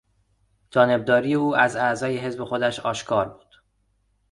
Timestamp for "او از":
1.33-1.75